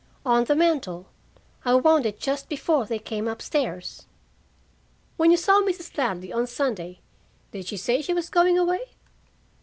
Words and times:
"On 0.25 0.45
the 0.45 0.55
mantel. 0.55 1.05
I 1.63 1.75
wound 1.75 2.07
it 2.07 2.19
just 2.19 2.49
before 2.49 2.87
they 2.87 2.97
came 2.97 3.27
up 3.27 3.39
stairs." 3.39 4.07
"When 5.15 5.29
you 5.29 5.37
saw 5.37 5.61
Mrs. 5.61 5.95
Ladley 5.95 6.33
on 6.33 6.47
Sunday, 6.47 7.01
did 7.51 7.67
she 7.67 7.77
say 7.77 8.01
she 8.01 8.11
was 8.15 8.27
going 8.27 8.57
away?" 8.57 8.93